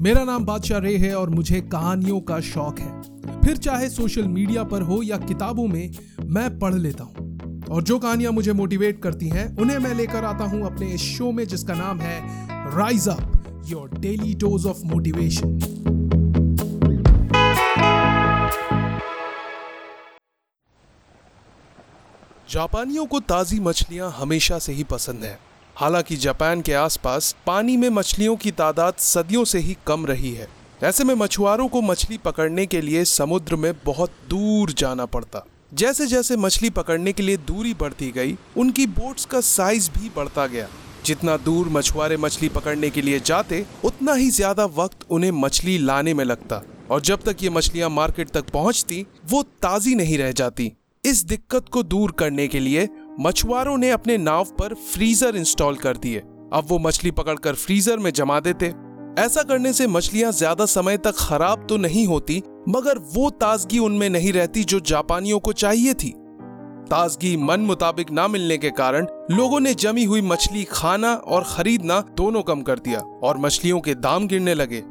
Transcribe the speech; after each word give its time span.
मेरा 0.00 0.22
नाम 0.24 0.44
बादशाह 0.44 0.78
रे 0.78 0.96
है 0.96 1.14
और 1.16 1.30
मुझे 1.30 1.60
कहानियों 1.62 2.20
का 2.20 2.38
शौक 2.40 2.78
है। 2.78 3.40
फिर 3.40 3.56
चाहे 3.56 3.88
सोशल 3.90 4.26
मीडिया 4.28 4.62
पर 4.64 4.82
हो 4.82 5.00
या 5.02 5.16
किताबों 5.18 5.66
में, 5.66 5.90
मैं 6.24 6.58
पढ़ 6.58 6.74
लेता 6.74 7.04
हूँ। 7.04 7.64
और 7.70 7.82
जो 7.82 7.98
कहानियाँ 7.98 8.32
मुझे 8.32 8.52
मोटिवेट 8.52 9.02
करती 9.02 9.28
हैं, 9.28 9.46
उन्हें 9.56 9.78
मैं 9.78 9.94
लेकर 9.94 10.24
आता 10.24 10.44
हूँ 10.44 10.64
अपने 10.66 10.86
इस 10.86 11.00
शो 11.16 11.30
में 11.32 11.44
जिसका 11.46 11.74
नाम 11.74 12.00
है 12.00 12.20
rise 12.76 13.08
up 13.08 13.64
your 13.66 13.98
daily 13.98 14.34
dose 14.34 14.66
of 14.66 14.84
motivation 14.84 15.58
जापानियों 22.50 23.06
को 23.06 23.20
ताज़ी 23.20 23.60
मछलियाँ 23.60 24.10
हमेशा 24.10 24.58
से 24.58 24.72
ही 24.72 24.84
पसंद 24.84 25.24
है। 25.24 25.47
हालाँकि 25.80 26.16
जापान 26.16 26.62
के 26.62 26.72
आसपास 26.72 27.36
पानी 27.46 27.76
में 27.76 27.90
मछलियों 27.90 28.36
की 28.36 28.50
तादाद 28.50 28.94
सदियों 28.94 29.44
से 29.44 29.58
ही 29.58 29.76
कम 29.86 30.06
रही 30.06 30.32
है। 30.32 30.48
ऐसे 30.82 31.04
में 31.04 31.14
मछुआरों 31.14 31.68
को 31.68 31.82
मछली 31.82 32.18
पकड़ने 32.18 32.66
के 32.66 32.80
लिए 32.80 33.04
समुद्र 33.04 33.56
में 33.56 33.72
बहुत 33.84 34.10
दूर 34.30 34.70
जाना 34.70 35.06
पड़ता। 35.06 35.44
जैसे 35.74 36.06
जैसे 36.06 36.36
मछली 36.36 36.70
पकड़ने 36.70 37.12
के 37.12 37.22
लिए 37.22 37.36
दूरी 37.36 37.74
बढ़ती 37.74 38.10
गई, 38.10 38.36
उनकी 38.56 38.86
बोट्स 38.86 39.24
का 39.24 39.40
साइज़ 39.40 39.90
भी 39.90 40.10
बढ़ता 40.16 40.46
गया। 40.46 40.68
जितना 41.04 41.36
दूर 41.36 41.68
मछुआरे 41.68 42.16
मछली 42.16 42.48
पकड़ने 42.48 42.90
के 42.90 43.02
लिए 43.02 43.20
जाते, 43.20 43.66
उतना 43.84 44.12
ही 44.12 44.30
ज़्यादा 44.30 44.64
वक्त 44.64 45.06
उन्हें 45.10 45.30
मछली 45.30 45.78
लाने 45.78 46.14
में 46.14 46.24
लगता। 46.24 46.62
और 46.90 47.00
जब 47.00 47.22
तक 47.22 47.36
ये 47.42 47.50
मछलियाँ 47.50 47.90
मार्केट 47.90 48.30
तक 48.30 48.50
पहुँचती, 48.50 49.06
वो 49.30 49.42
ताजी 49.42 49.94
नहीं 49.94 50.18
रह 50.18 50.32
जाती। 50.32 50.72
इस 51.04 51.24
दिक्कत 51.24 51.68
को 51.68 51.82
दूर 51.82 52.12
करने 52.12 52.48
के 52.48 52.60
लिए 52.60 52.88
मछुआरों 53.20 53.76
ने 53.78 53.90
अपने 53.90 54.16
नाव 54.16 54.44
पर 54.58 54.74
फ्रीजर 54.74 55.36
इंस्टॉल 55.36 55.76
कर 55.76 55.96
दिए। 55.96 56.18
अब 56.52 56.66
वो 56.68 56.78
मछली 56.78 57.10
पकड़कर 57.10 57.54
फ्रीजर 57.54 57.98
में 57.98 58.10
जमा 58.12 58.38
देते। 58.40 58.66
ऐसा 59.18 59.42
करने 59.42 59.72
से 59.72 59.86
मछलियाँ 59.86 60.30
ज़्यादा 60.32 60.66
समय 60.66 60.96
तक 60.96 61.14
खराब 61.18 61.66
तो 61.68 61.76
नहीं 61.76 62.06
होती, 62.06 62.42
मगर 62.68 62.98
वो 63.14 63.30
ताजगी 63.30 63.78
उनमें 63.78 64.08
नहीं 64.10 64.32
रहती 64.32 64.64
जो 64.64 64.80
जापानियों 64.82 65.38
को 65.38 65.52
चाहिए 65.54 65.94
थी। 65.94 66.10
ताजगी 66.90 67.36
मन 67.36 67.60
मुताबिक 67.60 68.10
ना 68.10 68.28
मिलने 68.28 68.58
के 68.58 68.70
कारण 68.70 69.06
लोगों 69.30 69.60
ने 69.60 69.74
जमी 69.74 70.04
हुई 70.04 70.22
मछली 70.22 70.64
खाना 70.64 71.14
और 71.14 71.44
खरीदना 71.46 72.00
दोनों 72.16 72.42
कम 72.42 72.62
कर 72.62 72.78
दिया 72.78 73.00
और 73.22 73.38
मछलियों 73.38 73.80
के 73.80 73.94
दाम 73.96 74.28
गिरने 74.28 74.54
लगे। 74.54 74.82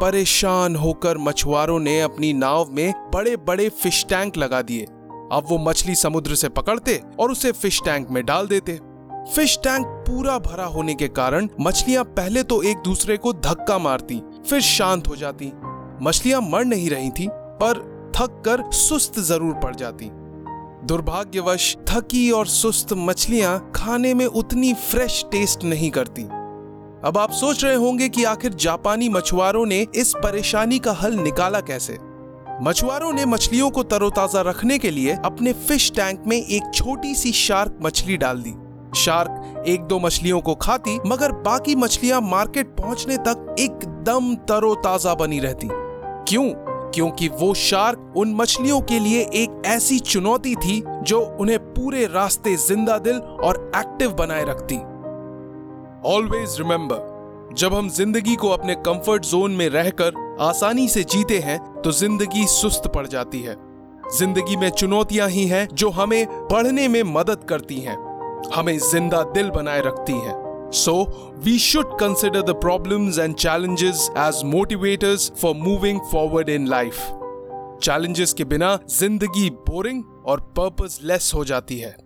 परेशान 0.00 0.76
होकर 0.76 1.18
मछुआरों 1.18 1.80
ने 1.80 2.00
अपनी 2.00 2.32
नाव 2.32 2.70
में 2.70 2.92
बड़े 3.14 3.36
बड़े 3.38 3.68
फ़िश 3.68 4.04
टैंक 4.08 4.36
लगा 4.36 4.62
दिए। 4.62 4.86
अब 5.32 5.46
वो 5.48 5.58
मछली 5.58 5.94
समुद्र 5.94 6.34
से 6.34 6.48
पकड़ते 6.50 7.00
और 7.20 7.30
उसे 7.30 7.52
फ़िश 7.52 7.80
टैंक 7.84 8.10
में 8.10 8.24
डाल 8.26 8.46
देते। 8.46 8.78
फ़िश 9.34 9.58
टैंक 9.64 9.86
पूरा 10.08 10.38
भरा 10.38 10.64
होने 10.64 10.94
के 10.94 11.08
कारण 11.10 11.48
मछलियाँ 11.60 12.04
पहले 12.06 12.42
तो 12.42 12.62
एक 12.62 12.78
दूसरे 12.78 13.16
को 13.16 13.32
धक्का 13.32 13.78
मारती, 13.78 14.20
फिर 14.48 14.60
शांत 14.60 15.08
हो 15.08 15.16
जाती। 15.16 15.52
मछलियाँ 16.02 16.40
मर 16.40 16.64
नहीं 16.64 16.90
रही 16.90 17.10
थी, 17.10 17.28
पर 17.30 17.80
थक 18.16 18.42
कर 18.44 18.70
सुस्त 18.72 19.18
ज़रूर 19.20 19.54
पड़ 19.54 19.74
जाती। 19.74 20.10
दुर्भाग्यवश 20.86 21.76
थकी 21.88 22.30
और 22.30 22.46
सुस्त 22.46 22.92
मछलियाँ 22.92 23.58
खाने 23.74 24.14
में 24.14 24.26
उतनी 24.26 24.72
फ्रेश 24.74 25.24
टेस्ट 25.32 25.64
नहीं 25.64 25.90
करती। 25.90 26.22
अब 27.04 27.18
आप 27.18 27.30
सोच 27.32 27.64
रहे 27.64 27.74
होंगे 27.74 28.08
कि 28.08 28.24
आखिर 28.24 28.54
जापानी 28.54 29.08
मछुआरों 29.08 29.66
ने 29.66 29.86
इस 29.94 30.12
परेशानी 30.16 30.78
का 30.78 30.92
हल 30.92 31.14
निकाला 31.14 31.60
कैसे? 31.60 31.98
मछुआरों 32.60 33.12
ने 33.12 33.24
मछलियों 33.26 33.70
को 33.70 33.82
तरोताजा 33.82 34.40
रखने 34.40 34.78
के 34.78 34.90
लिए 34.90 35.12
अपने 35.24 35.52
फ़िश 35.52 35.90
टैंक 35.92 36.24
में 36.26 36.36
एक 36.36 36.70
छोटी 36.74 37.14
सी 37.14 37.32
शार्क 37.32 37.78
मछली 37.82 38.16
डाल 38.16 38.42
दी। 38.42 38.54
शार्क 38.96 39.64
एक 39.68 39.82
दो 39.82 39.98
मछलियों 39.98 40.40
को 40.40 40.54
खाती, 40.54 40.98
मगर 41.06 41.32
बाकी 41.32 41.74
मछलियाँ 41.74 42.20
मार्केट 42.20 42.66
पहुँचने 42.66 43.16
तक 43.16 43.56
एकदम 43.58 44.34
तरोताजा 44.34 45.14
बनी 45.14 45.38
रहती। 45.40 45.68
क्यों? 46.28 46.50
क्योंकि 46.90 47.28
वो 47.28 47.54
शार्क 47.54 48.12
उन 48.16 48.34
मछलियों 48.34 48.80
के 48.80 48.98
लिए 48.98 49.20
एक 49.34 49.62
ऐसी 49.66 49.98
चुनौती 49.98 50.54
थी 50.54 50.82
जो 51.02 51.20
उन्हें 51.40 51.58
पूरे 51.58 52.06
रास्ते 52.06 52.56
ज़िंदा 52.56 52.98
दिल 52.98 53.18
और 53.18 53.70
एक्टिव 53.76 54.12
बनाए 54.12 54.44
रखती। 54.44 54.76
ऑलवेज 56.08 56.58
रिमेंबर 56.58 57.11
जब 57.52 57.74
हम 57.74 57.88
ज़िंदगी 57.90 58.34
को 58.36 58.48
अपने 58.48 58.74
कंफर्ट 58.76 59.24
जोन 59.26 59.52
में 59.52 59.68
रहकर 59.68 60.36
आसानी 60.40 60.88
से 60.88 61.02
जीते 61.04 61.38
हैं 61.38 61.58
तो 61.82 61.92
ज़िंदगी 61.92 62.46
सुस्त 62.48 62.90
पड़ 62.94 63.06
जाती 63.06 63.40
है। 63.40 63.56
ज़िंदगी 64.10 64.56
में 64.56 64.68
चुनौतियाँ 64.70 65.28
ही 65.28 65.46
हैं 65.46 65.66
जो 65.72 65.90
हमें 65.90 66.26
बढ़ने 66.50 66.86
में 66.88 67.02
मदद 67.04 67.44
करती 67.48 67.78
हैं। 67.80 67.96
हमें 68.54 68.78
ज़िंदा 68.80 69.22
दिल 69.34 69.50
बनाए 69.50 69.80
रखती 69.80 70.12
हैं। 70.12 70.70
So 70.74 70.94
we 71.44 71.58
should 71.58 71.98
consider 72.00 72.42
the 72.42 72.54
problems 72.60 73.18
and 73.18 73.34
challenges 73.34 74.08
as 74.18 74.40
motivators 74.44 75.30
for 75.42 75.54
moving 75.56 76.00
forward 76.12 76.48
in 76.48 76.66
life 76.68 76.94
challenges 77.82 78.32
के 78.32 78.44
बिना 78.44 78.78
ज़िंदगी 78.90 79.48
बोरिंग 79.68 80.02
और 80.26 80.40
पर्पस 80.58 80.98
लेस 81.02 81.30
हो 81.34 81.44
जाती 81.44 81.78
है। 81.78 81.96